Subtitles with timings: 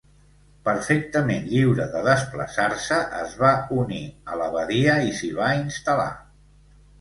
[0.67, 3.51] Perfectament lliure de desplaçar-se, es va
[3.83, 4.01] unir
[4.37, 6.09] a l'abadia i s'hi va instal·lar.